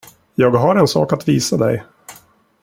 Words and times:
Jag 0.35 0.49
har 0.51 0.75
en 0.75 0.87
sak 0.87 1.13
att 1.13 1.27
visa 1.27 1.57
dig. 1.57 1.83